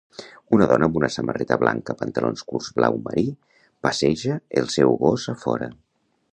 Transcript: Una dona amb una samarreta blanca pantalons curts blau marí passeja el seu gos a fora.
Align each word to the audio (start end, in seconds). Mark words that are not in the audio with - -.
Una 0.55 0.67
dona 0.69 0.87
amb 0.87 0.95
una 1.01 1.09
samarreta 1.15 1.57
blanca 1.63 1.95
pantalons 1.99 2.43
curts 2.53 2.71
blau 2.79 2.99
marí 3.09 3.27
passeja 3.89 4.41
el 4.63 4.75
seu 4.81 4.99
gos 5.07 5.31
a 5.35 5.41
fora. 5.47 5.73